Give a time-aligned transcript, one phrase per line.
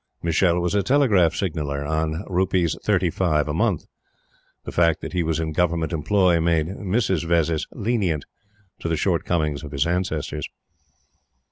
[0.23, 2.75] Michele was a Telegraph Signaller on Rs.
[2.83, 3.85] 35 a month.
[4.63, 7.23] The fact that he was in Government employ made Mrs.
[7.23, 8.25] Vezzis lenient
[8.79, 10.49] to the shortcomings of his ancestors.